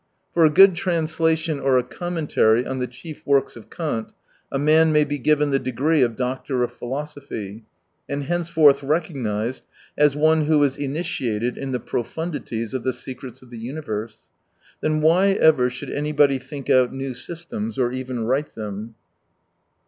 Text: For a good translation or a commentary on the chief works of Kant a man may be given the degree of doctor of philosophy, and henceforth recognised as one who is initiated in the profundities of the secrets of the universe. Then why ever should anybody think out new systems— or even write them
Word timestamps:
For 0.33 0.43
a 0.43 0.49
good 0.49 0.73
translation 0.73 1.59
or 1.59 1.77
a 1.77 1.83
commentary 1.83 2.65
on 2.65 2.79
the 2.79 2.87
chief 2.87 3.21
works 3.23 3.55
of 3.55 3.69
Kant 3.69 4.13
a 4.51 4.57
man 4.57 4.91
may 4.91 5.03
be 5.03 5.19
given 5.19 5.51
the 5.51 5.59
degree 5.59 6.01
of 6.01 6.15
doctor 6.15 6.63
of 6.63 6.73
philosophy, 6.73 7.65
and 8.09 8.23
henceforth 8.23 8.81
recognised 8.81 9.61
as 9.95 10.15
one 10.15 10.45
who 10.45 10.63
is 10.63 10.75
initiated 10.75 11.55
in 11.55 11.71
the 11.71 11.79
profundities 11.79 12.73
of 12.73 12.81
the 12.81 12.93
secrets 12.93 13.43
of 13.43 13.51
the 13.51 13.59
universe. 13.59 14.21
Then 14.81 15.01
why 15.01 15.33
ever 15.33 15.69
should 15.69 15.91
anybody 15.91 16.39
think 16.39 16.67
out 16.67 16.91
new 16.91 17.13
systems— 17.13 17.77
or 17.77 17.91
even 17.91 18.21
write 18.25 18.55
them 18.55 18.95